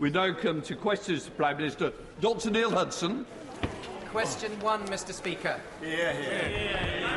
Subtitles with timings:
[0.00, 1.92] We now come to questions to Prime Minister.
[2.20, 3.24] Dr Neil Hudson.
[4.10, 5.60] Question one, Mr Speaker.
[5.82, 7.10] Yeah,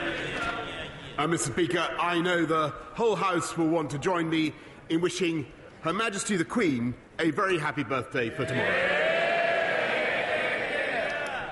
[1.18, 4.54] Uh, Mr Speaker, I know the whole House will want to join me
[4.90, 5.48] in wishing
[5.82, 8.70] Her Majesty the Queen a very happy birthday for tomorrow.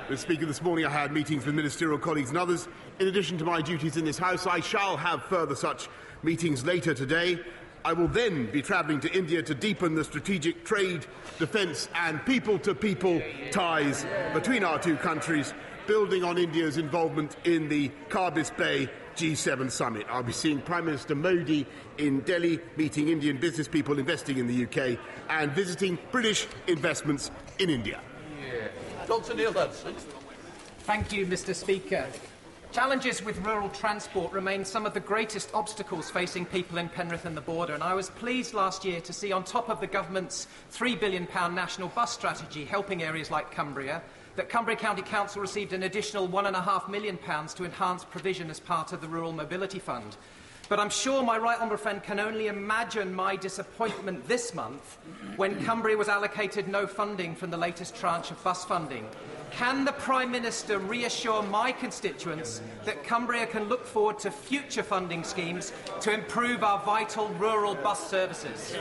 [0.07, 2.67] Mr Speaker, this morning I had meetings with ministerial colleagues and others.
[2.99, 5.89] In addition to my duties in this House, I shall have further such
[6.21, 7.39] meetings later today.
[7.85, 11.05] I will then be travelling to India to deepen the strategic trade,
[11.37, 15.53] defence and people-to-people ties between our two countries,
[15.85, 20.07] building on India's involvement in the Carbis Bay G7 summit.
[20.09, 21.67] I'll be seeing Prime Minister Modi
[21.99, 24.97] in Delhi, meeting Indian business people investing in the UK,
[25.29, 27.29] and visiting British investments
[27.59, 28.01] in India.
[29.05, 29.93] Dr Neil Hudson.
[30.79, 32.07] Thank you, Mr Speaker.
[32.75, 37.37] Challenges with rural transport remain some of the greatest obstacles facing people in Penrith and
[37.37, 40.47] the border, and I was pleased last year to see, on top of the government's
[40.73, 41.25] £3 billion
[41.55, 44.01] national bus strategy helping areas like Cumbria,
[44.35, 47.17] that Cumbria County Council received an additional £1.5 million
[47.55, 50.17] to enhance provision as part of the Rural Mobility Fund.
[50.67, 54.97] But I'm sure my right honourable friend can only imagine my disappointment this month
[55.37, 59.07] when Cumbria was allocated no funding from the latest tranche of bus funding.
[59.51, 65.23] Can the Prime Minister reassure my constituents that Cumbria can look forward to future funding
[65.23, 65.71] schemes
[66.01, 68.75] to improve our vital rural bus services?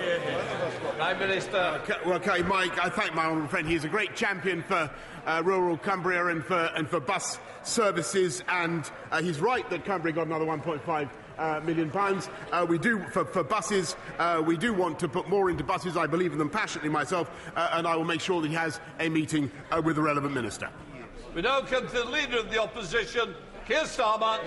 [0.96, 1.80] Prime Minister.
[1.82, 3.68] Okay, well, okay, Mike, I thank my honourable friend.
[3.68, 4.90] He's a great champion for
[5.26, 10.14] uh, rural Cumbria and for, and for bus services, and uh, he's right that Cumbria
[10.14, 12.28] got another 1.5 uh, million pounds.
[12.52, 13.96] Uh, we do for, for buses.
[14.18, 15.96] Uh, we do want to put more into buses.
[15.96, 18.80] I believe in them passionately myself, uh, and I will make sure that he has
[19.00, 20.70] a meeting uh, with the relevant minister.
[21.34, 23.34] We now come to the Leader of the Opposition,
[23.66, 24.38] Keir Starmer.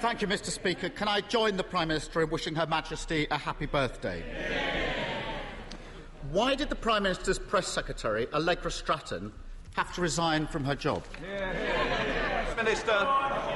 [0.00, 0.46] Thank you, Mr.
[0.46, 0.88] Speaker.
[0.88, 4.24] Can I join the Prime Minister in wishing Her Majesty a happy birthday?
[6.30, 9.32] Why did the Prime Minister's press secretary, Allegra Stratton,
[9.76, 11.04] have to resign from her job?
[12.56, 12.92] Minister.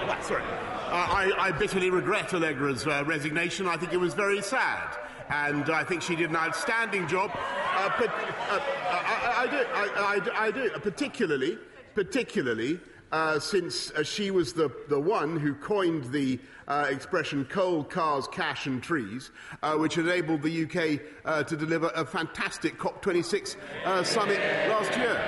[0.06, 0.42] Ah, sorry.
[0.42, 0.47] Uh,
[0.92, 3.66] I, I bitterly regret Allegra's uh, resignation.
[3.66, 4.97] I think it was very sad.
[5.31, 7.31] And I think she did an outstanding job.
[7.34, 8.60] Uh, but, uh,
[8.91, 11.59] I, I, I, do, I, do, particularly,
[11.94, 12.78] particularly
[13.12, 16.38] uh, since uh, she was the, the one who coined the
[16.69, 19.31] uh, expression coal, cars, cash and trees,
[19.62, 24.38] uh, which enabled the UK uh, to deliver a fantastic COP26 uh, summit
[24.69, 25.20] last year.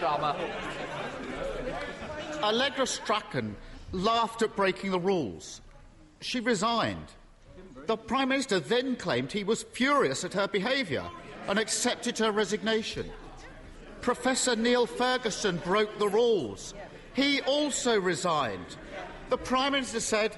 [0.00, 0.36] Starmer.
[2.44, 3.56] Allegra Stratton
[3.92, 5.62] laughed at breaking the rules.
[6.20, 7.06] She resigned.
[7.86, 11.04] The Prime Minister then claimed he was furious at her behaviour
[11.48, 13.10] and accepted her resignation.
[14.02, 16.74] Professor Neil Ferguson broke the rules.
[17.14, 18.76] He also resigned.
[19.30, 20.36] The Prime Minister said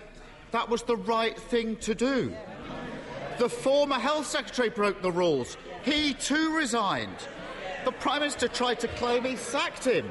[0.53, 2.33] that was the right thing to do.
[3.38, 5.56] The former Health Secretary broke the rules.
[5.84, 7.17] He too resigned.
[7.84, 10.11] The Prime Minister tried to claim he sacked him.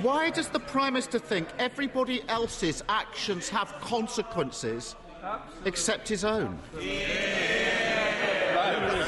[0.00, 4.96] Why does the Prime Minister think everybody else's actions have consequences
[5.64, 6.58] except his own?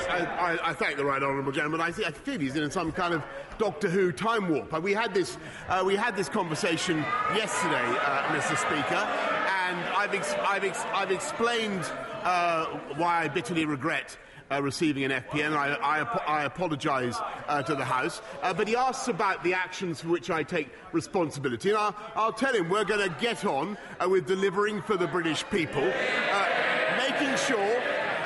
[0.06, 1.80] I, I, I thank the right honourable gentleman.
[1.80, 3.22] I, thi- I feel he's in some kind of
[3.58, 4.72] Doctor Who time warp.
[4.72, 6.98] Uh, We had this, uh, we had this conversation
[7.34, 8.56] yesterday, uh, Mr.
[8.56, 11.82] Speaker, and I've, ex- I've, ex- I've explained
[12.22, 12.66] uh,
[12.96, 14.16] why I bitterly regret.
[14.50, 16.02] Uh, receiving an FPN, I, I,
[16.40, 17.16] I apologise
[17.48, 18.20] uh, to the House.
[18.42, 22.32] Uh, but he asks about the actions for which I take responsibility, and I'll, I'll
[22.32, 26.48] tell him we're going to get on uh, with delivering for the British people, uh,
[26.98, 27.73] making sure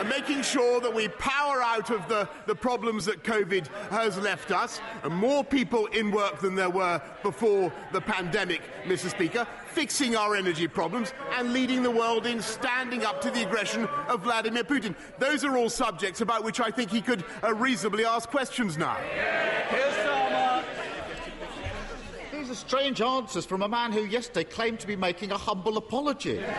[0.08, 4.80] making sure that we power out of the, the problems that COVID has left us,
[5.02, 9.10] and more people in work than there were before the pandemic, Mr.
[9.10, 13.84] Speaker, fixing our energy problems, and leading the world in standing up to the aggression
[14.08, 14.94] of Vladimir Putin.
[15.18, 18.96] Those are all subjects about which I think he could uh, reasonably ask questions now.
[22.32, 25.76] These are strange answers from a man who yesterday claimed to be making a humble
[25.76, 26.42] apology.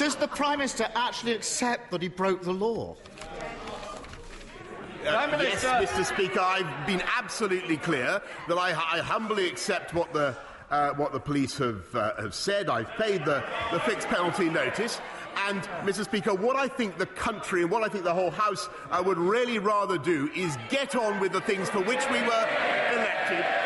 [0.00, 2.96] Does the Prime Minister actually accept that he broke the law?
[5.04, 6.06] Prime Yes, Mr.
[6.06, 10.34] Speaker, I've been absolutely clear that I, I humbly accept what the
[10.70, 12.70] uh, what the police have uh, have said.
[12.70, 15.02] I've paid the, the fixed penalty notice.
[15.46, 16.04] And, Mr.
[16.04, 19.18] Speaker, what I think the country and what I think the whole House uh, would
[19.18, 22.48] really rather do is get on with the things for which we were
[22.92, 23.59] elected, deliver on our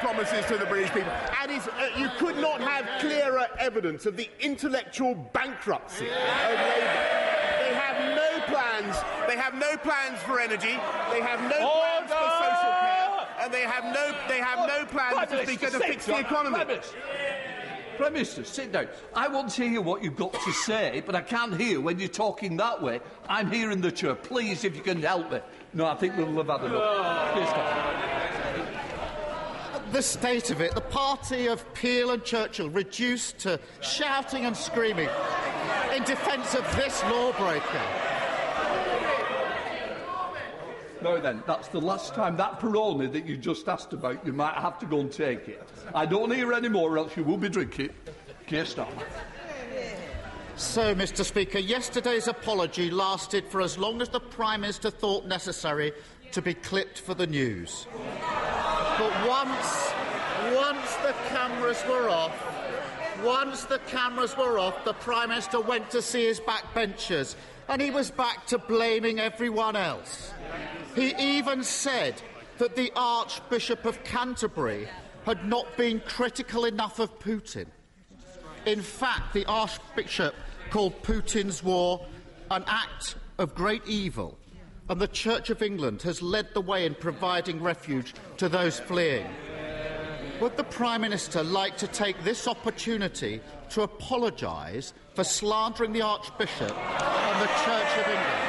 [0.00, 1.12] promises to the British people.
[1.40, 7.20] And it's, uh, you could not have clearer evidence of the intellectual bankruptcy of Labour.
[7.60, 8.96] They have no plans.
[9.28, 10.78] They have no plans for energy.
[11.10, 14.14] They have no plans for social care, and they have no.
[14.28, 15.46] They have no plans, Prime Mr.
[15.46, 16.56] Minister, to fix the economy.
[16.56, 16.96] Prime Minister.
[17.96, 18.88] Prime Minister, sit down.
[19.14, 22.08] I want to hear what you've got to say, but I can't hear when you're
[22.08, 23.00] talking that way.
[23.28, 24.14] I'm here in the chair.
[24.14, 25.40] Please, if you can help me.
[25.74, 27.32] No, I think we'll have had enough.
[27.34, 28.39] Please.
[29.92, 35.08] The state of it, the party of Peel and Churchill reduced to shouting and screaming
[35.94, 37.82] in defence of this lawbreaker.
[41.02, 44.54] Now then, that's the last time that Peroni that you just asked about, you might
[44.54, 45.66] have to go and take it.
[45.94, 47.90] I don't hear any more, or else you will be drinking.
[48.46, 49.06] Keir Starmer.
[50.56, 51.24] So, Mr.
[51.24, 55.92] Speaker, yesterday's apology lasted for as long as the Prime Minister thought necessary
[56.32, 57.86] to be clipped for the news.
[59.00, 59.92] But once,
[60.54, 62.34] once the cameras were off,
[63.24, 67.34] once the cameras were off, the Prime Minister went to see his backbenchers,
[67.70, 70.34] and he was back to blaming everyone else.
[70.94, 72.20] He even said
[72.58, 74.86] that the Archbishop of Canterbury
[75.24, 77.68] had not been critical enough of Putin.
[78.66, 80.34] In fact, the Archbishop
[80.68, 82.04] called Putin's war
[82.50, 84.36] an act of great evil,
[84.90, 89.24] and the Church of England has led the way in providing refuge to those fleeing.
[90.40, 93.40] Would the Prime Minister like to take this opportunity
[93.70, 98.46] to apologise for slandering the Archbishop and the Church of England?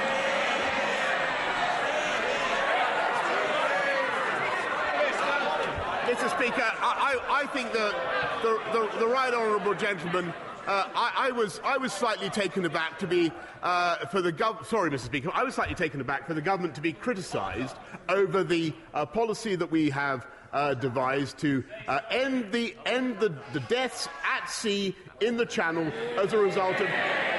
[6.09, 6.29] Mr.
[6.35, 10.33] Speaker, I, I, think that the, the, the right honourable gentleman.
[10.67, 13.31] Uh, I, I, was I was slightly taken aback to be
[13.63, 14.99] uh, for the gov- sorry, Mr.
[14.99, 15.31] Speaker.
[15.33, 17.75] I was slightly taken aback for the government to be criticised
[18.09, 23.33] over the uh, policy that we have uh, devised to uh, end the end the,
[23.53, 26.87] the deaths at sea in the Channel as a result of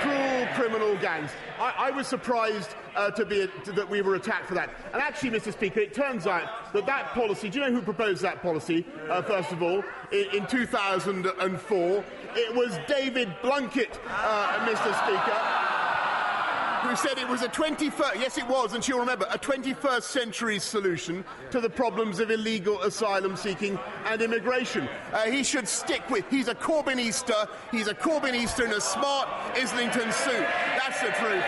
[0.03, 1.31] cruel criminal gangs.
[1.59, 4.71] I, I was surprised uh, to be to, that we were attacked for that.
[4.93, 5.53] And actually, Mr.
[5.53, 7.49] Speaker, it turns out that that policy.
[7.49, 8.85] Do you know who proposed that policy?
[9.09, 12.05] Uh, first of all, in, in, 2004,
[12.35, 14.93] it was David Blunkett, uh, Mr.
[15.05, 15.72] Speaker
[16.83, 20.59] who said it was a 21st, yes it was, and she'll remember, a 21st century
[20.59, 24.89] solution to the problems of illegal asylum seeking and immigration.
[25.13, 30.11] Uh, he should stick with, he's a Corbynista, he's a Corbynista in a smart Islington
[30.13, 30.47] suit.
[30.77, 31.45] That's the truth.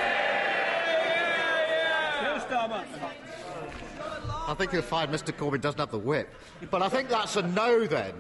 [4.47, 6.33] I think you'll find Mr Corbyn doesn't have the whip.
[6.71, 8.15] But I think that's a no then.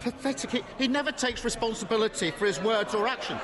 [0.00, 0.64] Pathetic.
[0.78, 3.38] He never takes responsibility for his words or action.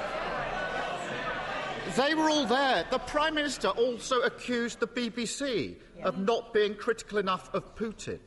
[1.94, 2.84] They were all there.
[2.90, 8.18] The Prime Minister also accused the BBC of not being critical enough of Putin.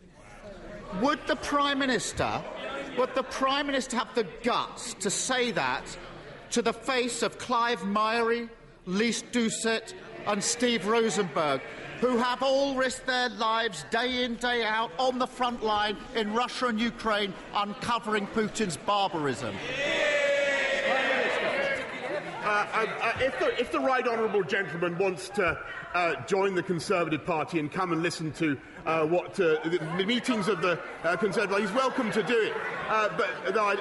[1.02, 2.42] Would the Prime Minister,
[2.98, 5.84] would the Prime Minister have the guts to say that
[6.52, 8.50] to the face of Clive Myrie,
[8.86, 9.94] Lise Doucet,
[10.26, 11.62] and Steve Rosenberg,
[12.02, 16.34] who have all risked their lives day in, day out on the front line in
[16.34, 19.54] Russia and Ukraine uncovering Putin's barbarism?
[19.56, 20.19] Uh,
[22.44, 25.58] uh, uh, if, the, if, the, right honourable gentleman wants to
[25.94, 29.60] uh, join the Conservative Party and come and listen to uh, what the
[30.06, 30.80] meetings of the
[31.20, 32.54] Conservative Party, he's welcome to do it.
[32.88, 33.76] but I,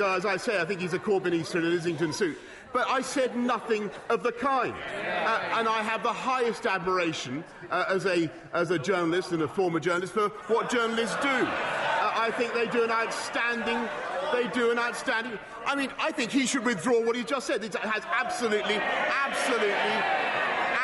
[0.00, 2.38] I, as I say, I think he's a Corbynista in an Islington suit.
[2.72, 4.74] But I said nothing of the kind.
[4.74, 9.48] Uh, and I have the highest admiration uh, as, a, as a journalist and a
[9.48, 11.28] former journalist for what journalists do.
[11.28, 13.88] Uh, I think they do an outstanding
[14.32, 15.38] they do an outstanding.
[15.66, 17.62] I mean, I think he should withdraw what he just said.
[17.64, 19.70] It has absolutely, absolutely,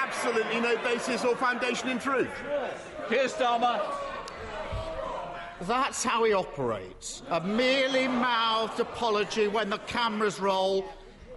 [0.03, 2.31] absolutely no basis or foundation in truth.
[3.09, 3.83] Keir Starmer.
[5.63, 7.23] That's how he operates.
[7.31, 10.85] A merely mouthed apology when the cameras roll,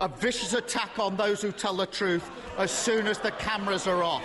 [0.02, 4.04] a vicious attack on those who tell the truth as soon as the cameras are
[4.04, 4.24] off.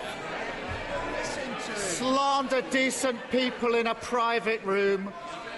[1.77, 5.13] Slander decent people in a private room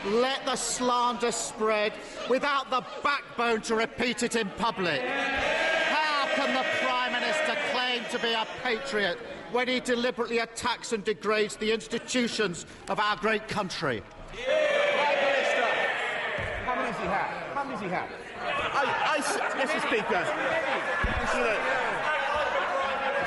[0.07, 1.93] let the slander spread
[2.29, 5.01] without the backbone to repeat it in public.
[5.03, 9.19] How can the Prime Minister claim to be a patriot
[9.53, 14.03] when he deliberately attacks and degrades the institutions of our great country?
[14.33, 14.49] Prime
[15.33, 15.65] Minister,
[16.65, 17.31] how many does he have?
[17.55, 18.11] How many does he have?
[18.39, 19.21] I, I,
[19.65, 19.81] Mr.
[19.89, 20.23] Speaker,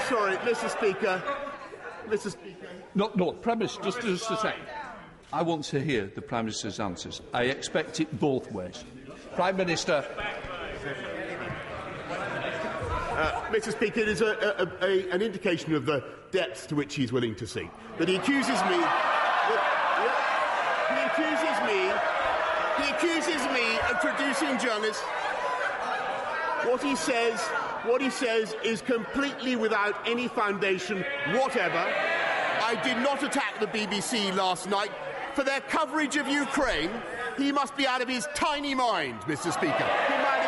[0.07, 0.69] sorry, Mr.
[0.69, 1.23] Speaker,
[2.07, 2.31] Mr.
[2.31, 2.67] Speaker.
[2.95, 4.63] No, no, premise, just, just a second.
[5.31, 7.21] I want to hear the Prime Minister's answers.
[7.33, 8.83] I expect it both ways.
[9.35, 10.03] Prime Minister.
[12.09, 13.71] Uh, Mr.
[13.71, 17.35] Speaker, it is a, a, a, an indication of the depth to which he's willing
[17.35, 17.69] to sink.
[17.99, 18.77] That he accuses me.
[18.79, 19.61] That,
[20.89, 21.79] yeah, he accuses me.
[22.83, 25.03] He accuses me of producing journalists.
[26.63, 27.39] What he says,
[27.85, 31.85] what he says, is completely without any foundation whatever.
[32.61, 34.91] I did not attack the BBC last night
[35.33, 36.91] for their coverage of Ukraine,
[37.37, 39.51] he must be out of his tiny mind, Mr.
[39.51, 39.85] Speaker.
[40.07, 40.39] He might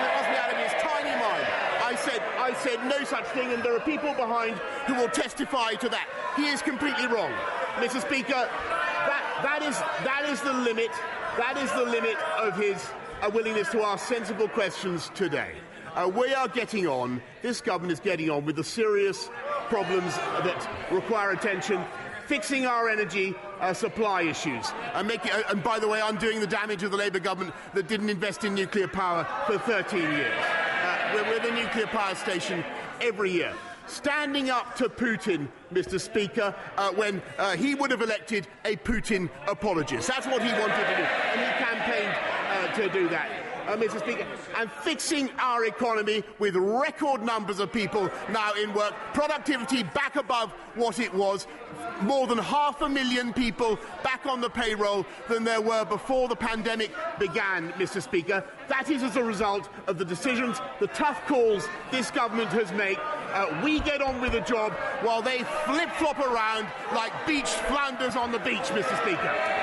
[1.91, 4.55] I said, I said no such thing, and there are people behind
[4.87, 6.07] who will testify to that.
[6.37, 7.33] He is completely wrong,
[7.75, 7.99] Mr.
[7.99, 8.29] Speaker.
[8.31, 10.89] That, that is that is the limit.
[11.37, 12.81] That is the limit of his
[13.21, 15.51] uh, willingness to ask sensible questions today.
[15.93, 17.21] Uh, we are getting on.
[17.41, 19.29] This government is getting on with the serious
[19.67, 21.83] problems that require attention
[22.31, 24.71] fixing our energy uh, supply issues.
[24.93, 27.89] And, making, uh, and by the way, undoing the damage of the Labour government that
[27.89, 30.33] didn't invest in nuclear power for 13 years.
[30.81, 32.63] Uh, we're with a nuclear power station
[33.01, 33.53] every year.
[33.85, 35.99] Standing up to Putin, Mr.
[35.99, 40.07] Speaker, uh, when uh, he would have elected a Putin apologist.
[40.07, 41.03] That's what he wanted to do.
[41.03, 42.15] And he campaigned
[42.47, 43.99] uh, to do that uh, Mr.
[43.99, 44.25] Speaker,
[44.57, 50.51] and fixing our economy with record numbers of people now in work, productivity back above
[50.75, 51.47] what it was,
[52.01, 56.35] more than half a million people back on the payroll than there were before the
[56.35, 58.01] pandemic began, Mr.
[58.01, 58.43] Speaker.
[58.67, 62.97] That is as a result of the decisions, the tough calls this government has made.
[63.33, 68.15] Uh, we get on with the job while they flip flop around like beach flounders
[68.15, 69.01] on the beach, Mr.
[69.01, 69.60] Speaker.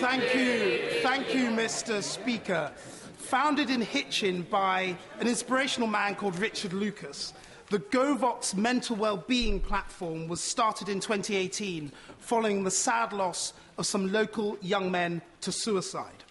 [0.00, 0.80] Thank you.
[1.02, 2.02] Thank you, Mr.
[2.02, 2.72] Speaker.
[3.18, 7.34] Founded in Hitchin by an inspirational man called Richard Lucas,
[7.68, 14.10] the GoVox mental well-being platform was started in 2018 following the sad loss of some
[14.10, 16.24] local young men to suicide.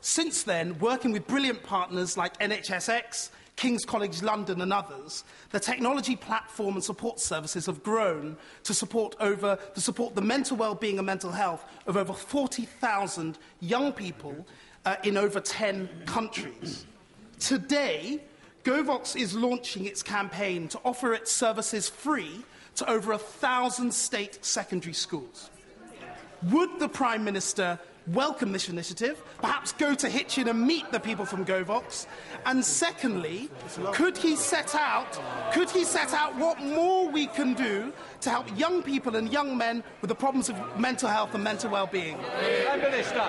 [0.00, 3.28] Since then, working with brilliant partners like NHSX,
[3.58, 9.16] King's College London and others, the technology platform and support services have grown to support,
[9.18, 14.46] over, to support the mental well-being and mental health of over 40,000 young people
[14.84, 16.86] uh, in over 10 countries.
[17.40, 18.22] Today,
[18.62, 22.44] GoVox is launching its campaign to offer its services free
[22.76, 25.50] to over a thousand state secondary schools.
[26.44, 27.80] Would the Prime Minister
[28.12, 32.06] welcome this initiative, perhaps go to Hitchin and meet the people from GoVox?
[32.46, 33.50] And secondly,
[33.92, 35.18] could he set out,
[35.52, 39.56] could he set out what more we can do to help young people and young
[39.56, 42.18] men with the problems of mental health and mental well-being?
[42.64, 43.28] Prime Minister.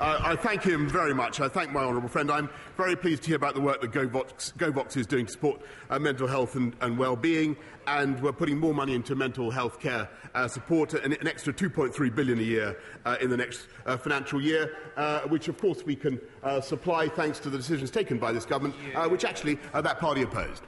[0.00, 0.06] Yeah.
[0.06, 0.16] yeah.
[0.16, 1.40] Uh, I thank him very much.
[1.40, 2.30] I thank my honourable friend.
[2.30, 5.60] I'm very pleased to hear about the work that GoVox, GoVox is doing to support
[5.90, 10.08] uh, mental health and, and well-being, and we're putting more money into mental health care
[10.34, 14.40] uh, support, an, an extra 2.3 billion a year uh, in the next uh, financial
[14.40, 18.32] year, uh, which of course we can uh, supply thanks to the decisions taken by
[18.32, 20.62] this government, uh, which actually uh, that party opposed.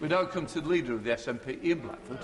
[0.00, 2.18] We now come to the leader of the SNP, Ian Blackford.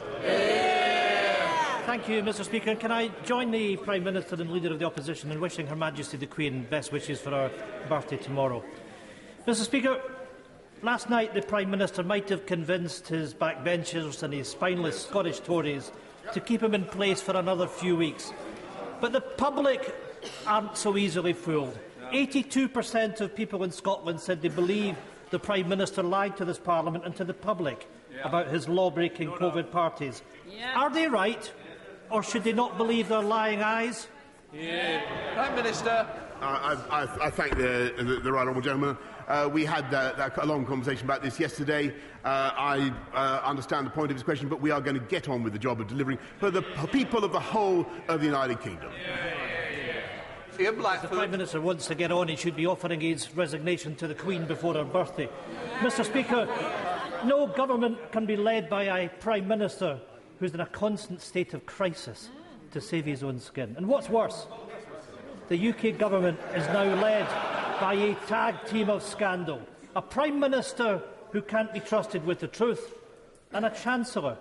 [1.86, 2.70] Thank you, Mr Speaker.
[2.70, 5.76] And can I join the Prime Minister and Leader of the Opposition in wishing Her
[5.76, 7.50] Majesty the Queen best wishes for her
[7.90, 8.64] birthday tomorrow.
[9.46, 10.00] Mr Speaker,
[10.82, 15.92] last night the Prime Minister might have convinced his backbenchers and his spineless Scottish Tories
[16.32, 18.32] to keep him in place for another few weeks.
[19.02, 19.94] But the public
[20.46, 21.78] aren't so easily fooled.
[22.12, 24.96] 82% of people in Scotland said they believe
[25.28, 28.26] the Prime Minister lied to this Parliament and to the public yeah.
[28.26, 30.22] about his law-breaking COVID parties.
[30.48, 30.72] Yeah.
[30.76, 31.52] Are they right?
[32.10, 34.08] Or should they not believe their lying eyes?
[34.52, 35.02] Yeah.
[35.34, 36.06] Prime Minister.
[36.40, 38.96] Uh, I, I, I, thank the, the, the right honourable gentleman.
[39.26, 41.94] Uh, we had uh, a long conversation about this yesterday.
[42.24, 45.28] Uh, I uh, understand the point of his question, but we are going to get
[45.28, 48.60] on with the job of delivering for the people of the whole of the United
[48.60, 48.92] Kingdom.
[50.58, 53.96] Yeah, If the Prime Minister wants to get on, he should be offering his resignation
[53.96, 55.28] to the Queen before her birthday.
[55.78, 56.46] Mr Speaker,
[57.24, 60.00] no government can be led by a Prime Minister
[60.44, 62.28] who's in a constant state of crisis
[62.70, 63.74] to save his own skin.
[63.78, 64.46] And what's worse,
[65.48, 67.26] the UK government is now led
[67.80, 69.62] by a tag team of scandal,
[69.96, 72.92] a Prime Minister who can't be trusted with the truth,
[73.52, 74.36] and a Chancellor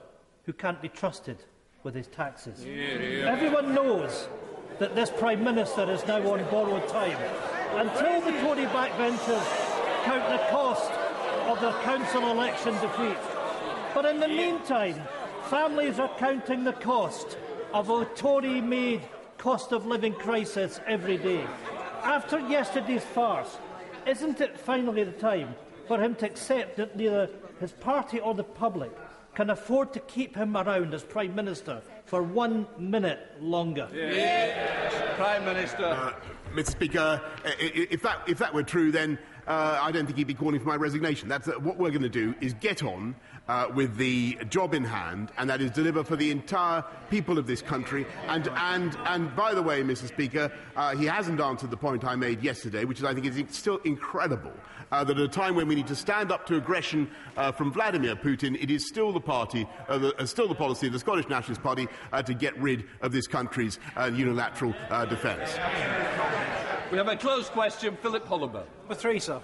[0.45, 1.38] who can't be trusted
[1.83, 2.65] with his taxes.
[2.65, 3.31] Yeah, yeah.
[3.31, 4.27] Everyone knows
[4.79, 7.17] that this Prime Minister is now on borrowed time.
[7.77, 10.91] Until the Tory backbenchers count the cost
[11.48, 13.15] of their council election defeat.
[13.93, 15.01] But in the meantime,
[15.53, 17.38] Families are counting the cost
[17.75, 19.03] of a Tory-made
[19.38, 21.45] cost of living crisis every day.
[22.01, 23.60] After yesterday's farce,
[24.07, 25.53] isn't it finally the time
[25.88, 27.29] for him to accept that neither
[27.60, 28.91] his party or the public
[29.36, 33.88] can afford to keep him around as Prime Minister for one minute longer?
[33.93, 35.13] Yeah.
[35.17, 35.86] Prime Minister.
[35.86, 36.13] Uh,
[36.55, 37.22] Mr Speaker,
[37.60, 40.67] if that, if that were true, then uh, I don't think he'd be calling for
[40.67, 41.29] my resignation.
[41.29, 43.15] That's uh, what we're going to do is get on
[43.48, 47.48] uh, with the job in hand, and that is deliver for the entire people of
[47.48, 48.06] this country.
[48.28, 50.08] And, and, and by the way, Mr.
[50.08, 53.44] Speaker, uh, he hasn't answered the point I made yesterday, which is, I think is
[53.56, 54.54] still incredible.
[54.92, 57.72] Uh, that at a time when we need to stand up to aggression uh, from
[57.74, 61.00] Vladimir Putin, it is still the party, uh, the, uh, still the policy of the
[61.00, 64.72] Scottish Nationalist Party uh, to get rid of this country's uh, unilateral
[65.10, 65.58] defence.
[66.92, 68.68] We have a closed question, Philip Hollobone.
[68.88, 69.42] For three, sir.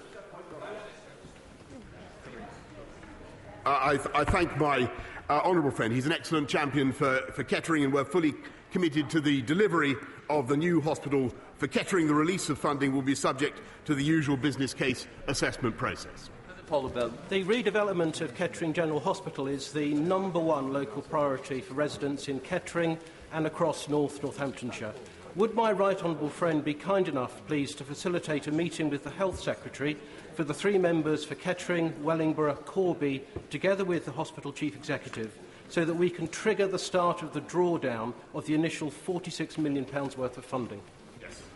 [3.66, 4.90] I, I, thank my
[5.28, 5.92] uh, honourable friend.
[5.92, 8.34] He's an excellent champion for, for Kettering, and we're fully
[8.70, 9.96] committed to the delivery
[10.28, 12.06] of the new hospital for Kettering.
[12.06, 16.30] The release of funding will be subject to the usual business case assessment process.
[16.66, 22.38] The redevelopment of Kettering General Hospital is the number one local priority for residents in
[22.38, 22.96] Kettering
[23.32, 24.94] and across North Northamptonshire.
[25.36, 29.10] Would my right honourable friend be kind enough, please, to facilitate a meeting with the
[29.10, 29.96] Health Secretary
[30.34, 35.84] for the three members for Kettering, Wellingborough, Corby, together with the hospital chief executive, so
[35.84, 40.36] that we can trigger the start of the drawdown of the initial £46 million worth
[40.36, 40.80] of funding?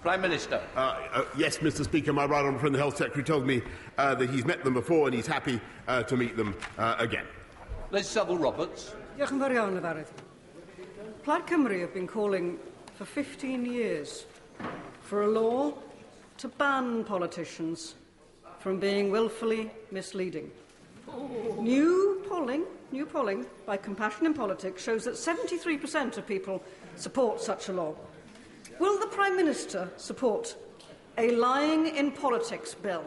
[0.02, 0.62] Prime Minister.
[0.76, 1.82] Uh, uh, yes, Mr.
[1.82, 3.60] Speaker, my right honourable friend, the Health Secretary, told me
[3.98, 7.26] uh, that he's met them before and he's happy uh, to meet them uh, again.
[7.90, 8.94] Liz Saville Roberts.
[9.18, 10.14] Diolch yn fawr iawn, Llefarydd.
[11.24, 12.58] Plaid Cymru have been calling
[12.94, 14.26] for 15 years
[15.02, 15.74] for a law
[16.38, 17.94] to ban politicians
[18.60, 20.50] from being willfully misleading.
[21.08, 21.58] Oh.
[21.60, 26.62] New polling, new polling by Compassion in Politics shows that 73% of people
[26.96, 27.94] support such a law.
[28.78, 30.56] Will the Prime Minister support
[31.18, 33.04] a lying in politics bill?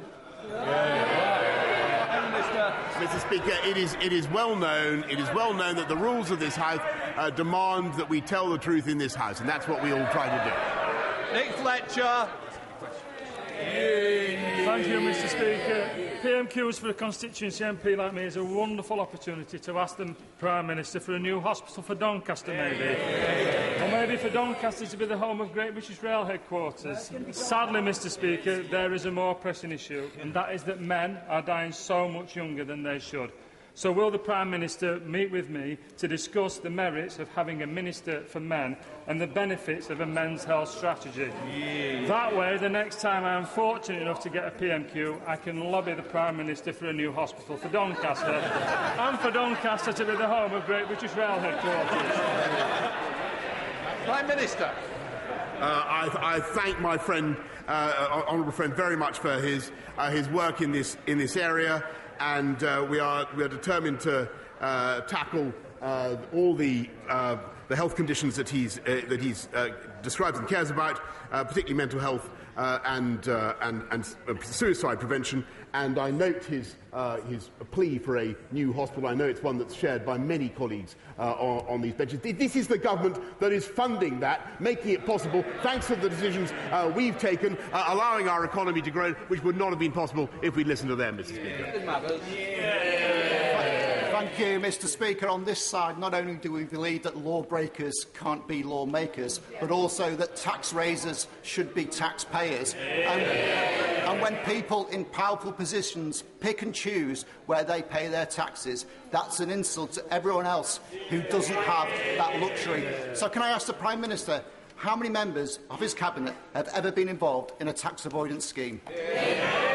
[2.98, 3.20] Mr.
[3.22, 5.04] Speaker, it is, it is well known.
[5.10, 6.80] It is well known that the rules of this House
[7.18, 10.08] uh, demand that we tell the truth in this House, and that's what we all
[10.12, 11.38] try to do.
[11.38, 12.28] Nick Fletcher.
[13.60, 16.07] Thank you, Mr Speaker.
[16.18, 20.66] PMQs for a constituency MP like me is a wonderful opportunity to ask the Prime
[20.66, 23.84] Minister for a new hospital for Doncaster, maybe.
[23.84, 27.12] Or maybe for Doncaster to be the home of Great British Rail headquarters.
[27.32, 31.44] Sadly, Mr Speaker, there is a more pressing issue, and that is that men are
[31.44, 33.32] dying so much younger than they should.
[33.78, 37.68] So will the Prime Minister meet with me to discuss the merits of having a
[37.68, 38.76] Minister for Men
[39.06, 41.32] and the benefits of a men's health strategy?
[41.56, 42.08] Yeah.
[42.08, 45.60] That way, the next time I am fortunate enough to get a PMQ, I can
[45.60, 48.26] lobby the Prime Minister for a new hospital for Doncaster
[49.00, 52.10] and for Doncaster to be the home of Great British Rail headquarters.
[54.06, 54.72] Prime Minister.
[55.60, 60.28] Uh, I, I, thank my friend, uh, honourable friend, very much for his, uh, his
[60.30, 61.84] work in this, in this area
[62.20, 64.30] and uh, we, are, we are determined to
[64.62, 69.70] uh, tackle uh, all the, uh, the health conditions that he's, uh, that he's uh,
[70.02, 71.00] describes and cares about,
[71.32, 73.28] particularly mental health Uh, uh, and,
[73.62, 75.46] and, and uh, suicide prevention.
[75.74, 76.76] And I note his,
[77.30, 79.08] his plea for a new hospital.
[79.08, 82.20] I know it's one that's shared by many colleagues on, on, these benches.
[82.20, 86.52] This is the government that is funding that, making it possible, thanks to the decisions
[86.96, 90.68] we've taken, allowing our economy to grow, which would not have been possible if we'd
[90.68, 91.36] listened to them, Mr.
[91.36, 93.07] Speaker.
[94.18, 95.28] Thank you, Mr Speaker.
[95.28, 100.16] On this side, not only do we believe that lawbreakers can't be lawmakers, but also
[100.16, 102.74] that tax raisers should be taxpayers.
[102.74, 108.88] And, and when people in powerful positions pick and choose where they pay their taxes,
[109.12, 112.88] that's an insult to everyone else who doesn't have that luxury.
[113.14, 114.44] So can I ask the Prime Minister,
[114.78, 118.82] how many members of his cabinet have ever been involved in a tax avoidance scheme?
[118.90, 119.67] Yeah.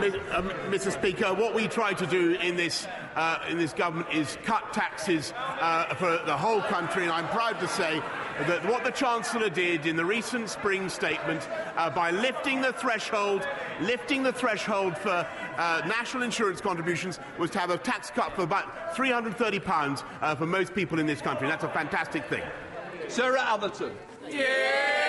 [0.00, 0.86] Mr.
[0.86, 2.86] Um, Speaker, what we try to do in this,
[3.16, 7.60] uh, in this government is cut taxes uh, for the whole country, and I'm proud
[7.60, 8.00] to say
[8.46, 13.46] that what the Chancellor did in the recent spring statement uh, by lifting the threshold,
[13.82, 15.26] lifting the threshold for
[15.58, 20.46] uh, national insurance contributions was to have a tax cut for about £330 uh, for
[20.46, 21.46] most people in this country.
[21.46, 22.42] And that's a fantastic thing.
[23.08, 23.92] Sarah Atherton.
[24.28, 24.99] Yeah!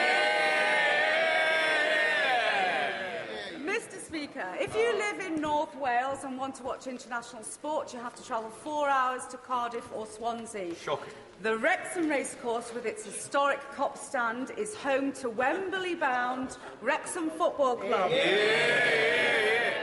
[4.72, 8.24] If you live in North Wales and want to watch international sport, you have to
[8.24, 10.74] travel four hours to Cardiff or Swansea.
[10.76, 11.12] Shocking.
[11.42, 18.12] The Wrexham Racecourse, with its historic Kop stand, is home to Wembley-bound Wrexham Football Club.
[18.12, 19.74] Yeah.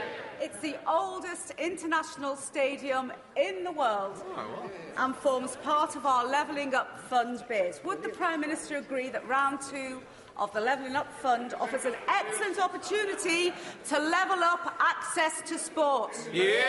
[0.41, 6.73] It's the oldest international stadium in the world oh, and forms part of our Levelling
[6.73, 7.79] Up Fund bid.
[7.83, 10.01] Would the Prime Minister agree that round two
[10.39, 13.51] of the Levelling Up Fund offers an excellent opportunity
[13.89, 16.17] to level up access to sport.
[16.31, 16.63] Yeah!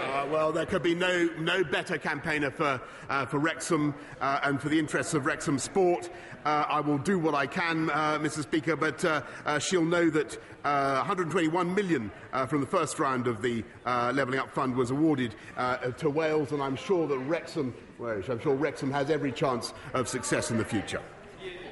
[0.00, 4.60] Uh, well, there could be no, no better campaigner for, uh, for Wrexham uh, and
[4.60, 6.10] for the interests of Wrexham sport.
[6.44, 8.42] Uh, I will do what I can, uh, Mr.
[8.42, 13.26] Speaker, but uh, uh, she'll know that uh, 121 million uh, from the first round
[13.26, 17.18] of the uh, Levelling Up Fund was awarded uh, to Wales, and I'm sure that
[17.18, 21.02] Wrexham, well, I'm sure Wrexham has every chance of success in the future.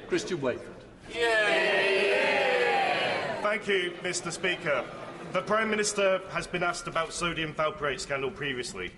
[0.07, 0.73] Christian Wakeford.
[3.43, 4.31] Thank you, Mr.
[4.31, 4.85] Speaker.
[5.33, 8.91] The Prime Minister has been asked about sodium valproate scandal previously,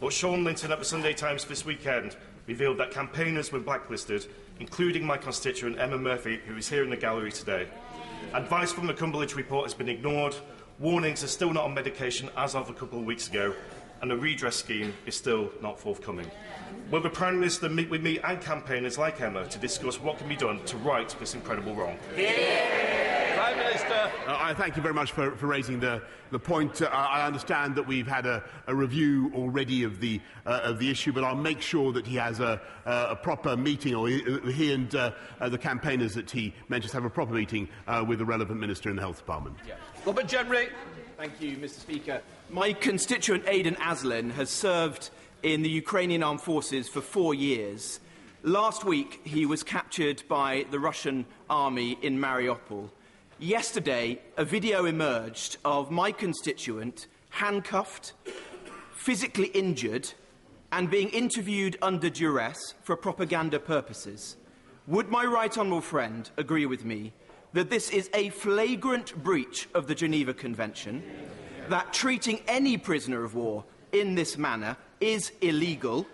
[0.00, 4.26] but Shaun Lintern at the Sunday Times this weekend revealed that campaigners were blacklisted,
[4.58, 7.66] including my constituent Emma Murphy, who is here in the gallery today.
[8.34, 10.34] Advice from the Cumberlege report has been ignored,
[10.78, 13.54] warnings are still not on medication as of a couple of weeks ago,
[14.02, 16.30] and a redress scheme is still not forthcoming.
[16.90, 20.28] Will the Prime Minister meet with me and campaigners like Emma to discuss what can
[20.28, 21.96] be done to right this incredible wrong?
[22.14, 24.10] Prime Minister.
[24.26, 26.82] Uh, I thank you very much for, for raising the, the point.
[26.82, 30.90] Uh, I understand that we've had a, a review already of the, uh, of the
[30.90, 34.72] issue, but I'll make sure that he has a, a proper meeting, or he, he
[34.72, 38.24] and uh, uh, the campaigners that he mentions have a proper meeting uh, with the
[38.24, 39.56] relevant minister in the Health Department.
[40.04, 40.70] Robert Jenrick.
[41.20, 41.80] Thank you, Mr.
[41.80, 42.22] Speaker.
[42.48, 45.10] My constituent Aiden Aslin has served
[45.42, 48.00] in the Ukrainian armed forces for four years.
[48.42, 52.88] Last week, he was captured by the Russian army in Mariupol.
[53.38, 58.14] Yesterday, a video emerged of my constituent handcuffed,
[58.94, 60.10] physically injured,
[60.72, 64.36] and being interviewed under duress for propaganda purposes.
[64.86, 67.12] Would my right honourable friend agree with me
[67.52, 71.02] that this is a flagrant breach of the Geneva Convention,
[71.68, 76.06] that treating any prisoner of war in this manner is illegal,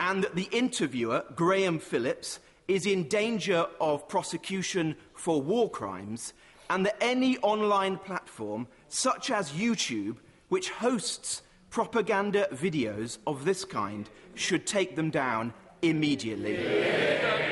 [0.00, 6.32] and that the interviewer, Graham Phillips, is in danger of prosecution for war crimes,
[6.70, 10.16] and that any online platform, such as YouTube,
[10.48, 16.56] which hosts propaganda videos of this kind, should take them down immediately.
[16.58, 17.49] Uh,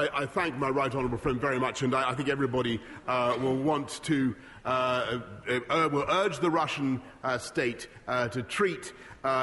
[0.00, 3.36] I, I thank my right honourable friend very much, and I, I think everybody uh,
[3.38, 4.34] will want to
[4.64, 8.92] uh, uh, uh, will urge the Russian uh, state uh, to treat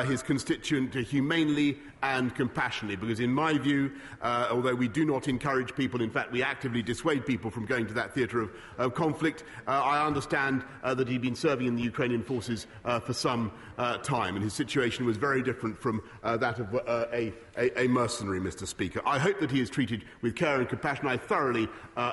[0.06, 5.76] his constituent humanely and compassionately, because in my view, uh, although we do not encourage
[5.76, 9.44] people, in fact we actively dissuade people from going to that theatre of, of conflict,
[9.68, 13.52] uh, I understand uh, that he'd been serving in the Ukrainian forces uh, for some
[13.78, 17.88] uh, time, and his situation was very different from uh, that of a, a, a
[17.88, 18.68] mercenary, Mr.
[18.68, 19.02] Speaker.
[19.06, 21.08] I hope that he is treated with care and compassion.
[21.08, 21.68] I thoroughly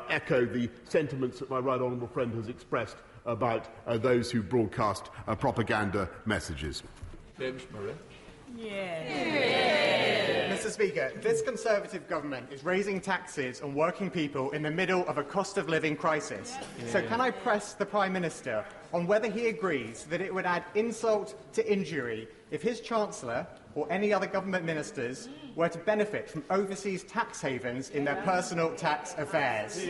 [0.08, 3.68] echo the sentiments that my right honourable friend has expressed about
[4.02, 6.82] those who broadcast propaganda messages.
[7.38, 7.94] James Murray.
[10.48, 10.70] Mr.
[10.70, 15.24] Speaker, this Conservative government is raising taxes on working people in the middle of a
[15.24, 16.56] cost of living crisis.
[16.86, 20.64] So, can I press the Prime Minister on whether he agrees that it would add
[20.74, 26.44] insult to injury if his Chancellor or any other government ministers were to benefit from
[26.50, 29.84] overseas tax havens in their personal tax affairs?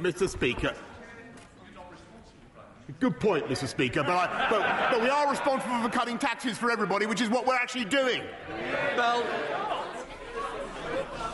[0.00, 0.28] Mr.
[0.28, 0.74] Speaker.
[3.00, 3.66] Good point, Mr.
[3.66, 7.28] Speaker, but, I, but, but we are responsible for cutting taxes for everybody, which is
[7.28, 8.22] what we're actually doing.
[8.94, 9.24] Bell.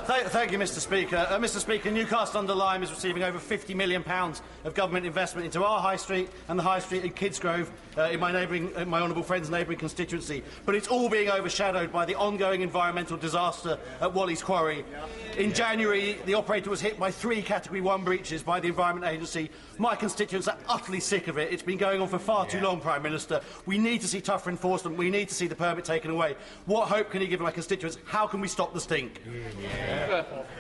[0.05, 0.81] Thank, thank you, Mr.
[0.81, 1.17] Speaker.
[1.29, 1.59] Uh, Mr.
[1.59, 4.03] Speaker, Newcastle under Lyme is receiving over £50 million
[4.65, 8.21] of government investment into our High Street and the High Street in Kidsgrove, uh, in
[8.21, 10.43] my, neighbouring, uh, my honourable friend's neighbouring constituency.
[10.65, 14.85] But it's all being overshadowed by the ongoing environmental disaster at Walleys Quarry.
[15.37, 19.51] In January, the operator was hit by three Category 1 breaches by the Environment Agency.
[19.79, 21.53] My constituents are utterly sick of it.
[21.53, 23.41] It's been going on for far too long, Prime Minister.
[23.67, 24.97] We need to see tougher enforcement.
[24.97, 26.37] We need to see the permit taken away.
[26.67, 27.99] What hope can he give my constituents?
[28.05, 29.21] How can we stop the stink?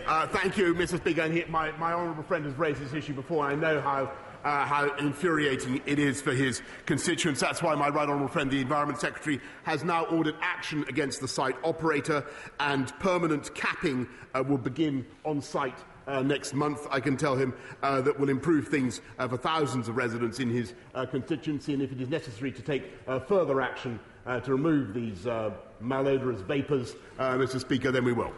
[0.06, 0.98] Uh, thank you, Mr.
[0.98, 1.22] Speaker.
[1.22, 4.10] And he, my, my honourable friend has raised this issue before, and I know how,
[4.44, 7.40] uh, how infuriating it is for his constituents.
[7.40, 11.28] That's why my right honourable friend, the Environment Secretary, has now ordered action against the
[11.28, 12.24] site operator,
[12.60, 15.78] and permanent capping uh, will begin on site.
[16.06, 19.88] Uh, next month, I can tell him uh, that will improve things uh, for thousands
[19.88, 23.60] of residents in his uh, constituency, and if it is necessary to take uh, further
[23.60, 25.52] action uh, to remove these uh,
[25.82, 27.60] malodorous vapours, uh, Mr.
[27.60, 28.32] Speaker, then we will.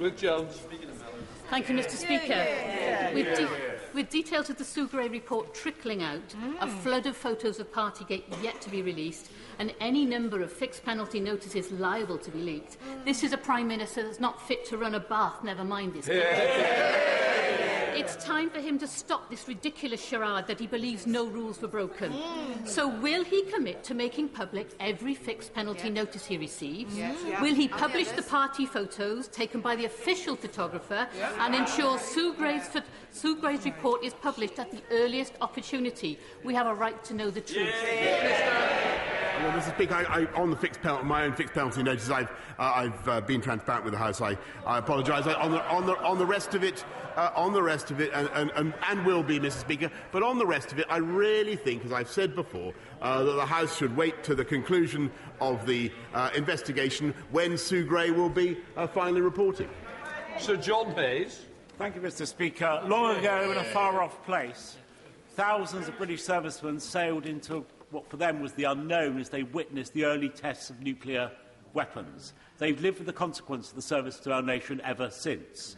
[0.00, 0.60] Ruth Jones.
[1.50, 3.14] Thank you, Mr Speaker.
[3.14, 6.56] With, de- With details of the Sugrey report trickling out, mm.
[6.60, 10.84] a flood of photos of Partygate yet to be released, and any number of fixed
[10.84, 14.76] penalty notices liable to be leaked, this is a Prime Minister that's not fit to
[14.78, 16.08] run a bath, never mind this.
[17.96, 21.68] It's time for him to stop this ridiculous charade that he believes no rules were
[21.68, 22.12] broken.
[22.12, 22.66] Mm.
[22.66, 26.98] So, will he commit to making public every fixed penalty notice he receives?
[26.98, 27.16] Yes.
[27.16, 27.28] Mm-hmm.
[27.28, 27.40] Yeah.
[27.40, 31.46] Will he publish the party photos taken by the official photographer Yeah.
[31.46, 36.18] and ensure Sue Gray's, pho- Sue Gray's report is published at the earliest opportunity?
[36.42, 37.72] We have a right to know the truth.
[39.44, 39.74] Well, Mr.
[39.74, 43.08] Speaker, I, I, on the fixed penalty, my own fixed penalty notice, I've, uh, I've
[43.08, 44.22] uh, been transparent with the House.
[44.22, 45.26] I, I apologise.
[45.26, 46.82] On the, on, the, on the rest of it,
[47.14, 49.60] uh, on the rest of it, and, and, and, and, will be, Mr.
[49.60, 49.90] Speaker.
[50.12, 53.32] But on the rest of it, I really think, as I've said before, uh, that
[53.32, 55.10] the House should wait to the conclusion
[55.42, 59.68] of the uh, investigation when Sue Gray will be uh, finally reporting.
[60.38, 61.44] Sir John Hayes.
[61.76, 62.26] Thank you, Mr.
[62.26, 62.80] Speaker.
[62.86, 64.78] Long ago, in a far-off place,
[65.34, 69.92] thousands of British servicemen sailed into what for them was the unknown as they witnessed
[69.94, 71.30] the early tests of nuclear
[71.72, 72.32] weapons.
[72.58, 75.76] They've lived with the consequence of the service to our nation ever since.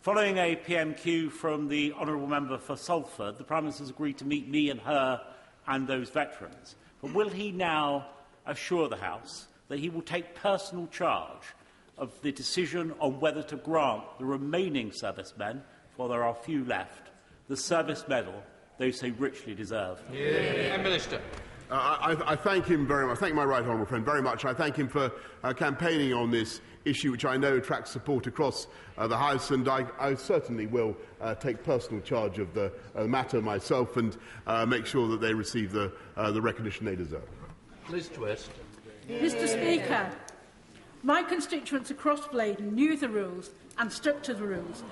[0.00, 4.24] Following a PMQ from the Honourable Member for Salford, the Prime Minister has agreed to
[4.24, 5.20] meet me and her
[5.66, 6.76] and those veterans.
[7.02, 8.06] But will he now
[8.46, 11.42] assure the House that he will take personal charge
[11.98, 15.62] of the decision on whether to grant the remaining servicemen,
[15.96, 17.10] for there are few left,
[17.48, 18.40] the service medal
[18.78, 20.00] they so richly deserve?
[20.12, 20.76] Yeah.
[20.76, 21.20] Minister.
[21.68, 23.16] Uh, I, I, thank him very much.
[23.16, 24.44] I thank my right honourable friend very much.
[24.44, 25.10] I thank him for
[25.42, 29.68] uh, campaigning on this issue, which I know attracts support across uh, the House, and
[29.68, 34.64] I, I certainly will uh, take personal charge of the uh, matter myself and uh,
[34.64, 37.28] make sure that they receive the, the recognition they deserve.
[37.88, 38.50] Liz Twist.
[39.08, 39.48] Mr.
[39.48, 40.10] Speaker,
[41.02, 44.84] my constituents across Blaydon knew the rules and stuck to the rules.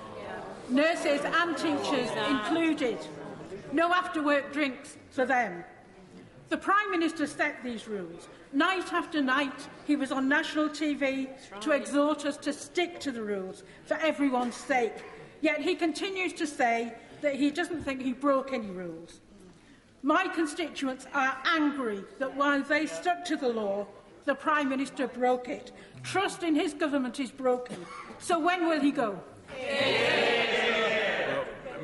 [0.69, 2.97] Nurses and teachers included.
[3.71, 5.63] No after work drinks for them.
[6.49, 8.27] The Prime Minister set these rules.
[8.53, 11.61] Night after night, he was on national TV right.
[11.61, 14.93] to exhort us to stick to the rules for everyone's sake.
[15.41, 19.21] Yet he continues to say that he doesn't think he broke any rules.
[20.03, 23.87] My constituents are angry that while they stuck to the law,
[24.25, 25.71] the Prime Minister broke it.
[26.03, 27.77] Trust in his government is broken.
[28.19, 29.19] So when will he go?
[29.59, 30.14] Yeah.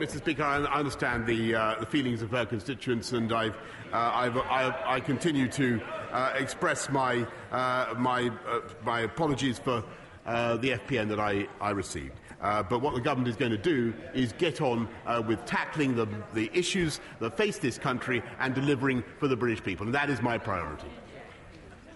[0.02, 0.18] Mr.
[0.18, 3.56] Speaker, I understand the, uh, the feelings of her constituents, and I've,
[3.94, 5.80] uh, I've, I, I continue to
[6.12, 9.84] uh, express my, uh, my, uh, my apologies for
[10.26, 12.20] uh, the FPN that I, I received.
[12.42, 14.90] but what the government is going to do is get on
[15.28, 19.86] with tackling the, the issues that face this country and delivering for the British people,
[19.86, 20.90] and that is my priority.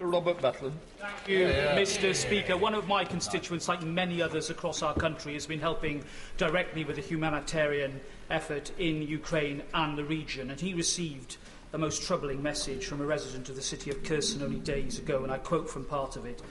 [0.00, 0.72] Robert Butlin.
[0.98, 1.76] Thank you, yeah.
[1.76, 2.56] Mr Speaker.
[2.56, 6.04] One of my constituents, like many others across our country, has been helping
[6.36, 11.36] directly with the humanitarian effort in Ukraine and the region, and he received
[11.72, 15.22] a most troubling message from a resident of the city of Kherson only days ago,
[15.22, 16.42] and I quote from part of it.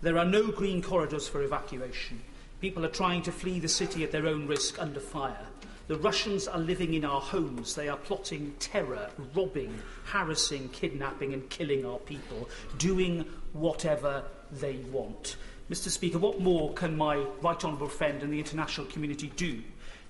[0.00, 2.20] There are no green corridors for evacuation.
[2.60, 5.46] People are trying to flee the city at their own risk under fire.
[5.88, 7.74] The Russians are living in our homes.
[7.74, 15.36] They are plotting terror, robbing, harassing, kidnapping, and killing our people, doing whatever they want.
[15.70, 15.88] Mr.
[15.88, 19.62] Speaker, what more can my right honourable friend and the international community do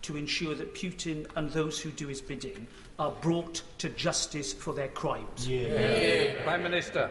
[0.03, 2.67] to ensure that Putin and those who do his bidding
[2.99, 5.49] are brought to justice for their crimes?
[5.49, 5.69] Yeah.
[5.69, 6.43] Yeah.
[6.43, 7.11] Prime Minister.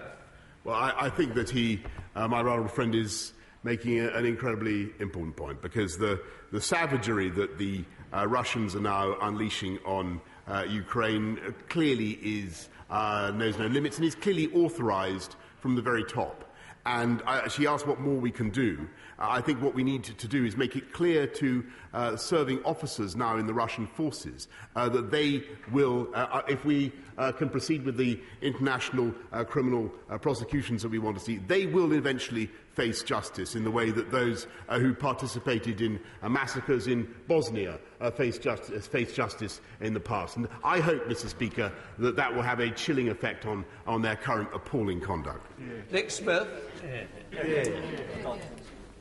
[0.64, 1.82] Well, I, I think that he,
[2.16, 6.22] uh, my right honourable friend, is making a, an incredibly important point because the,
[6.52, 13.32] the savagery that the uh, Russians are now unleashing on uh, Ukraine clearly is, uh,
[13.34, 16.46] knows no limits and is clearly authorised from the very top.
[16.86, 18.90] And she asked what more we can do.
[19.20, 22.16] Uh, I think what we need to, to, do is make it clear to uh,
[22.16, 26.10] serving officers now in the Russian forces that they will,
[26.48, 26.92] if we
[27.38, 29.12] can proceed with the international
[29.46, 29.90] criminal
[30.22, 32.50] prosecutions that we want to see, they will eventually
[32.82, 37.78] face justice in the way that those uh, who participated in uh, massacres in Bosnia
[38.00, 40.36] uh, faced justice, faced justice in the past.
[40.36, 41.28] And I hope, Mr.
[41.28, 45.46] Speaker, that that will have a chilling effect on, on their current appalling conduct.
[45.92, 46.48] Nick Smith.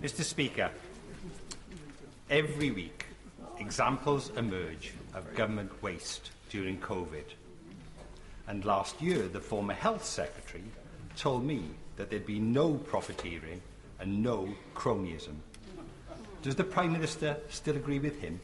[0.03, 0.23] Mr.
[0.25, 0.71] Speaker,
[2.29, 3.07] every week
[3.59, 7.25] examples emerge of government waste during COVID.
[8.47, 10.65] And last year, the former health secretary
[11.17, 11.63] told me
[11.97, 13.63] that there'd be no profiteering
[14.01, 15.37] and no cronyism.
[16.43, 18.41] Does the Prime Minister still agree with him?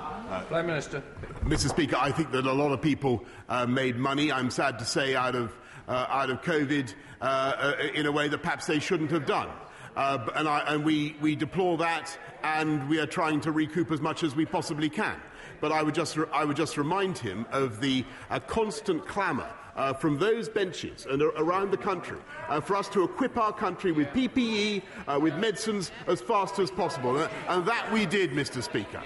[0.00, 1.02] Uh, Prime Minister.
[1.44, 1.68] Mr.
[1.68, 5.14] Speaker, I think that a lot of people uh, made money, I'm sad to say,
[5.14, 9.10] out of, uh, out of COVID uh, uh, in a way that perhaps they shouldn't
[9.10, 9.48] have done.
[9.96, 14.00] Uh, and, I, and we, we deplore that, and we are trying to recoup as
[14.00, 15.16] much as we possibly can.
[15.60, 19.92] But I would just, I would just remind him of the uh, constant clamour uh,
[19.92, 24.08] from those benches and around the country uh, for us to equip our country with
[24.08, 27.16] PPE, uh, with medicines as fast as possible.
[27.16, 28.62] Uh, and that we did, Mr.
[28.62, 29.02] Speaker.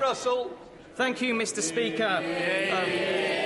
[0.00, 0.56] Russell.
[0.94, 1.60] Thank you, Mr.
[1.60, 2.04] Speaker.
[2.04, 3.45] Um,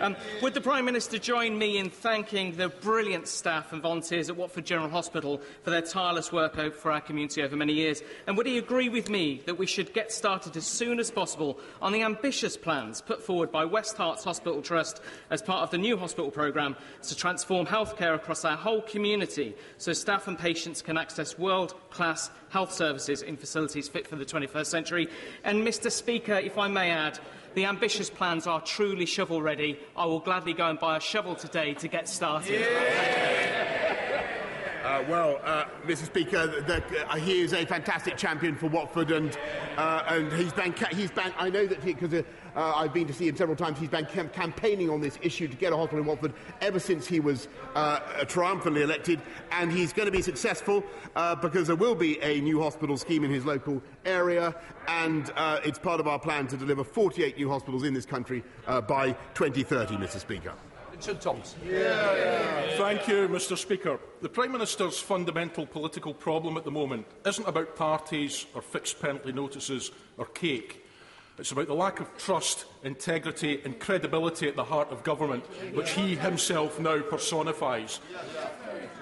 [0.00, 4.36] Um, would the Prime Minister join me in thanking the brilliant staff and volunteers at
[4.36, 8.02] Watford General Hospital for their tireless work for our community over many years?
[8.26, 11.60] And would he agree with me that we should get started as soon as possible
[11.82, 15.76] on the ambitious plans put forward by West Herts Hospital Trust as part of the
[15.76, 20.96] new hospital programme to transform healthcare across our whole community so staff and patients can
[20.96, 25.08] access world-class health services in facilities fit for the 21st century?
[25.44, 27.18] And, Mr Speaker, if I may add,
[27.54, 29.78] the ambitious plans are truly shovel-ready.
[29.96, 32.66] I will gladly go and buy a shovel today to get started.
[34.90, 36.04] Uh, well, uh, Mr.
[36.06, 39.38] Speaker, the, the, uh, he is a fantastic champion for Watford, and
[39.76, 41.32] uh, and he's been he's been.
[41.38, 42.22] I know that because uh,
[42.56, 43.78] uh, I've been to see him several times.
[43.78, 47.06] He's been cam campaigning on this issue to get a hospital in Watford ever since
[47.06, 47.46] he was
[48.26, 49.22] triumphantly elected,
[49.52, 50.82] and he's going to be successful
[51.40, 54.56] because there will be a new hospital scheme in his local area,
[54.88, 55.30] and
[55.64, 58.42] it's part of our plan to deliver 48 new hospitals in this country
[58.88, 60.18] by 2030, Mr.
[60.18, 60.52] Speaker.
[61.00, 61.58] Richard Thompson.
[61.66, 61.78] Yeah.
[62.14, 62.76] Yeah.
[62.76, 63.98] Thank you, Mr Speaker.
[64.20, 69.32] The Prime Minister's fundamental political problem at the moment isn't about parties or fixed penalty
[69.32, 70.84] notices or cake.
[71.38, 75.92] It's about the lack of trust, integrity and credibility at the heart of government, which
[75.92, 78.00] he himself now personifies.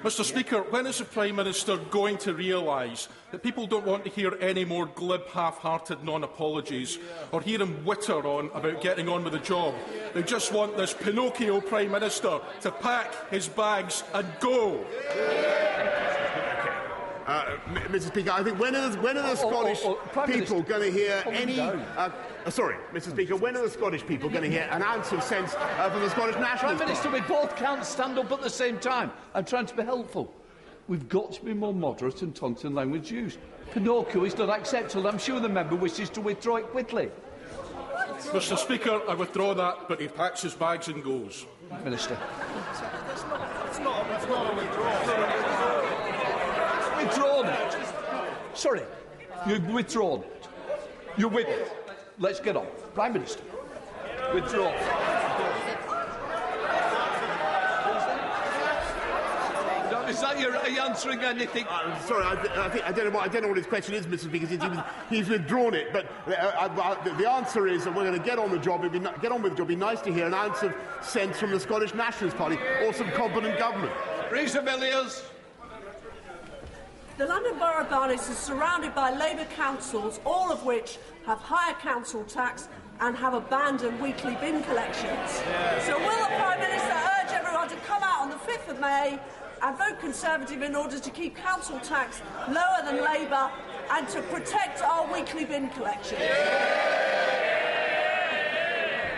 [0.02, 4.10] Mr Speaker, when is the Prime Minister going to realise that people don't want to
[4.10, 6.98] hear any more glib, half-hearted non-apologies
[7.32, 9.74] or hear him witter on about getting on with the job?
[10.14, 14.84] They just want this Pinocchio Prime Minister to pack his bags and go.
[17.28, 17.58] Uh,
[17.90, 18.04] Mr.
[18.04, 20.80] Speaker, I think when are the, when are the Scottish oh, oh, oh, people going
[20.80, 21.60] to hear any?
[21.60, 21.76] Uh,
[22.46, 23.10] uh, sorry, Mr.
[23.10, 26.00] Speaker, when are the Scottish people going to hear an ounce of sense uh, from
[26.00, 29.12] the Scottish National Prime Minister, we both can't stand up at the same time.
[29.34, 30.34] I'm trying to be helpful.
[30.88, 33.36] We've got to be more moderate and language use.
[33.72, 35.06] Pinocchio is not acceptable.
[35.06, 37.10] I'm sure the member wishes to withdraw it quickly.
[38.32, 41.44] Mr Speaker, I withdraw that, but he packs his bags and goes.
[41.84, 42.16] Minister.
[42.16, 45.47] That's not, that's not, that's not a withdrawal
[47.08, 47.76] withdrawn it.
[48.54, 48.82] Sorry,
[49.46, 50.48] you've withdrawn it.
[51.16, 51.72] You're with it.
[52.18, 52.66] Let's get on.
[52.94, 53.42] Prime Minister,
[54.34, 54.72] withdraw.
[60.08, 61.66] Is that your, are you answering anything?
[61.68, 63.94] Uh, sorry, I, I, think, I, don't know what, I don't know what his question
[63.94, 64.20] is, Mr.
[64.20, 64.46] Speaker.
[64.46, 64.62] He's,
[65.10, 68.50] he's withdrawn it, but uh, uh, the answer is that we're going to get on
[68.50, 68.80] the job.
[68.80, 69.66] It'd be, get on with the job.
[69.66, 72.94] It'd be nice to hear an ounce of sense from the Scottish Nationalist Party or
[72.94, 73.92] some competent government.
[74.30, 75.22] Theresa Villiers.
[77.18, 81.74] The London Borough of Barnet is surrounded by Labour councils, all of which have higher
[81.74, 82.68] council tax
[83.00, 85.32] and have abandoned weekly bin collections.
[85.84, 89.18] So will the Prime Minister urge everyone to come out on the 5th of May
[89.60, 93.50] and vote Conservative in order to keep council tax lower than Labour
[93.90, 96.22] and to protect our weekly bin collections?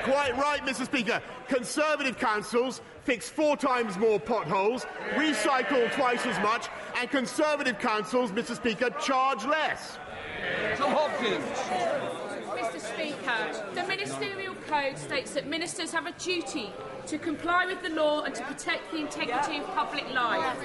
[0.00, 0.12] Yeah.
[0.12, 1.22] Quite right, Mr Speaker.
[1.48, 8.54] Conservative councils fix four times more potholes, recycle twice as much, and Conservative councils, Mr
[8.54, 9.98] Speaker, charge less.
[10.76, 11.44] Tom Hopkins.
[12.50, 16.72] Mr Speaker, the Ministerial Code states that ministers have a duty
[17.08, 20.56] to comply with the law and to protect the integrity of public life.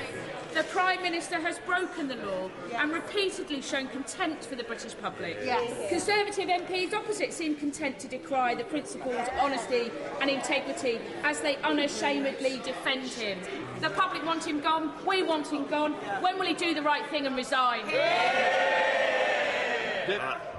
[0.54, 5.38] The Prime Minister has broken the law and repeatedly shown contempt for the British public.
[5.44, 5.89] Yes.
[5.89, 9.89] Conservative MPs opposite seem content to decry the principles, of honesty
[10.22, 13.39] and integrity as they unashamedly defend him.
[13.82, 15.94] The public want him gone, we want him gone.
[16.22, 17.89] When will he do the right thing and resign?
[17.89, 18.76] Yeah.
[20.08, 20.55] Uh,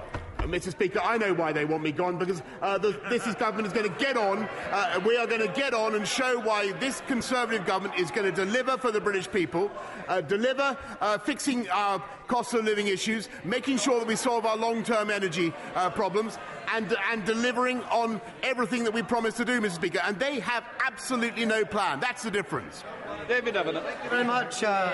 [0.47, 0.71] Mr.
[0.71, 3.73] Speaker, I know why they want me gone because uh, the, this is government is
[3.73, 4.47] going to get on.
[4.71, 8.33] Uh, we are going to get on and show why this Conservative government is going
[8.33, 9.69] to deliver for the British people,
[10.07, 14.57] uh, deliver uh, fixing our cost of living issues, making sure that we solve our
[14.57, 16.37] long-term energy uh, problems,
[16.73, 19.71] and, and delivering on everything that we promised to do, Mr.
[19.71, 19.99] Speaker.
[20.03, 21.99] And they have absolutely no plan.
[21.99, 22.83] That's the difference.
[23.27, 23.83] David Evennett.
[23.83, 24.93] Thank you very much, uh,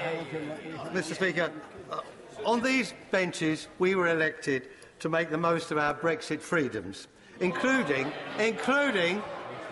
[0.91, 1.15] Mr.
[1.15, 1.51] Speaker.
[2.45, 4.69] on these benches, we were elected
[5.03, 7.09] to make the most of our Brexit freedoms,
[7.41, 9.21] including, including,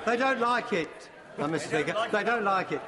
[0.05, 2.81] they don't like it, uh, Mr Speaker, they don't like it,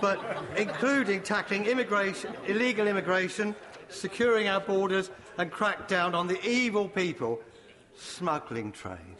[0.00, 0.18] but
[0.56, 3.54] including tackling immigration, illegal immigration,
[3.90, 7.38] securing our borders and crack down on the evil people
[7.94, 9.18] smuggling trade.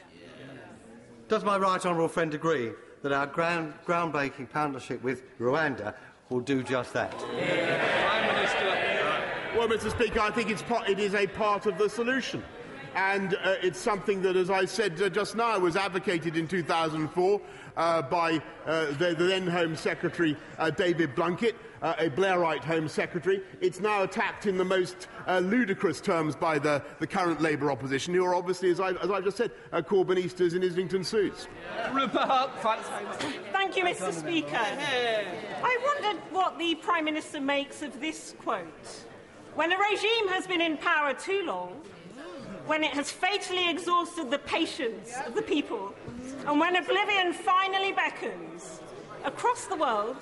[1.29, 5.93] Does my right honourable friend agree that our ground, groundbreaking partnership with Rwanda
[6.31, 7.15] will do just that?
[9.55, 12.43] Well, Mr Speaker, I think it's part, it is a part of the solution.
[12.95, 17.41] And uh, it's something that, as I said uh, just now, was advocated in 2004
[17.77, 22.89] uh, by uh, the, the then Home Secretary uh, David Blunkett, uh, a Blairite Home
[22.89, 23.43] Secretary.
[23.61, 28.15] It's now attacked in the most uh, ludicrous terms by the, the current Labour opposition,
[28.15, 31.49] who are obviously, as I, as I just said, uh, Corbynistas in Islington suits.
[33.53, 34.13] Thank you, Mr.
[34.13, 34.57] Speaker.
[34.57, 39.05] I wondered what the Prime Minister makes of this quote.
[39.55, 41.83] When a regime has been in power too long,
[42.67, 45.95] when it has fatally exhausted the patience of the people,
[46.47, 48.81] and when oblivion finally beckons,
[49.25, 50.17] across the world,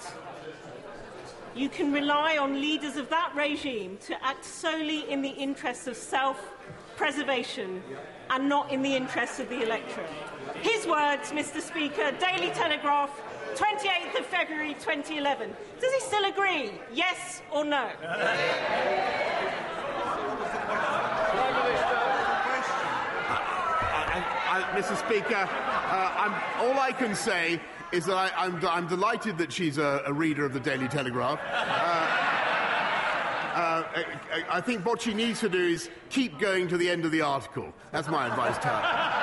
[1.55, 5.97] you can rely on leaders of that regime to act solely in the interests of
[5.97, 6.38] self
[6.97, 7.82] preservation
[8.30, 10.11] and not in the interests of the electorate.
[10.62, 11.61] His words, Mr.
[11.61, 13.11] Speaker, Daily Telegraph,
[13.55, 15.51] 28th of February 2011.
[15.80, 16.72] Does he still agree?
[16.93, 17.88] Yes or no?
[24.51, 24.96] I, Mr.
[24.96, 27.61] Speaker, uh, all I can say
[27.92, 31.38] is that I, I'm, I'm delighted that she's a, a reader of the Daily Telegraph.
[31.38, 31.51] Uh,
[33.55, 37.05] uh, I, I think what she needs to do is keep going to the end
[37.05, 37.72] of the article.
[37.92, 39.20] That's my advice to her.